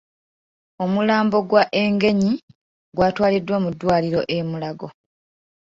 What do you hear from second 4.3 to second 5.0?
e Mulago.